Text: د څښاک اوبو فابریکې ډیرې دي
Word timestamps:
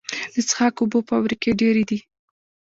د 0.33 0.35
څښاک 0.47 0.75
اوبو 0.79 0.99
فابریکې 1.09 1.51
ډیرې 1.61 1.83
دي 1.89 1.99